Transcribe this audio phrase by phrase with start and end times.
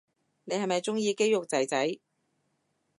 [0.45, 1.99] 你係咪鍾意肌肉仔仔